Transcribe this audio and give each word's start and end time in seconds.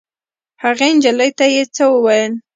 هغې 0.63 0.89
نجلۍ 0.95 1.31
ته 1.39 1.45
یې 1.53 1.63
څه 1.75 1.83
وویل. 1.91 2.33